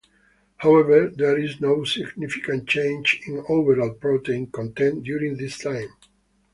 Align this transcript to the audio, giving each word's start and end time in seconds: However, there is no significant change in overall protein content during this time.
However, 0.57 1.09
there 1.13 1.37
is 1.37 1.61
no 1.61 1.83
significant 1.83 2.67
change 2.67 3.21
in 3.27 3.45
overall 3.47 3.93
protein 3.93 4.47
content 4.49 5.03
during 5.03 5.37
this 5.37 5.59
time. 5.59 5.89